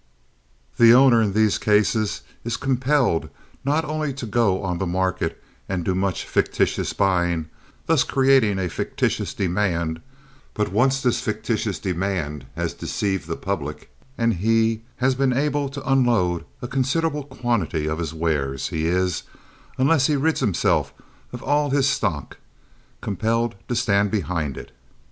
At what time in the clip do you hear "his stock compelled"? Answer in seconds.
21.69-23.53